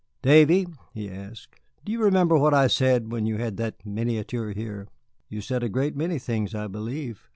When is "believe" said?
6.65-7.29